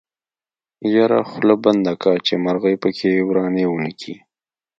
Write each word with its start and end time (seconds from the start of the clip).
يره 0.93 1.21
خوله 1.29 1.55
بنده 1.63 1.93
که 2.01 2.11
چې 2.25 2.33
مرغۍ 2.45 2.75
پکې 2.83 3.11
ورانی 3.27 3.65
ونکي. 3.67 4.15